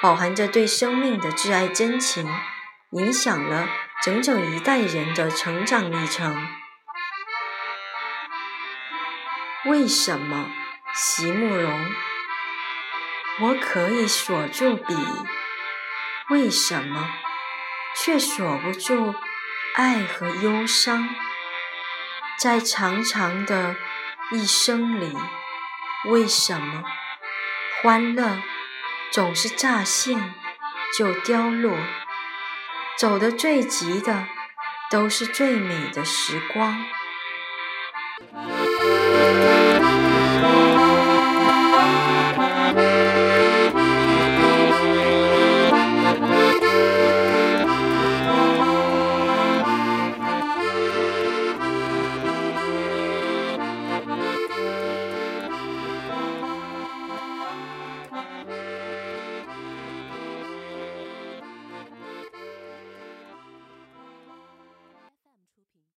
[0.00, 2.28] 饱含着对生命的挚爱真情，
[2.92, 3.68] 影响了。
[4.00, 6.46] 整整一代人的成长历程。
[9.66, 10.52] 为什么
[10.94, 11.92] 席慕容？
[13.40, 14.94] 我可以锁住笔，
[16.30, 17.10] 为什么
[17.96, 19.16] 却锁不住
[19.74, 21.08] 爱和忧伤？
[22.38, 23.74] 在长长的
[24.30, 25.12] 一生里，
[26.04, 26.84] 为什么
[27.82, 28.40] 欢乐
[29.10, 30.34] 总是乍现
[30.96, 31.76] 就凋落？
[32.98, 34.26] 走得最急的，
[34.90, 36.84] 都是最美的时光。